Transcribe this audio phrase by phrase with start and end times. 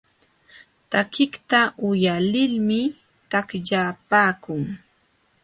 [0.91, 2.81] Takiqta uyalilmi
[3.31, 4.63] taqllapaakun.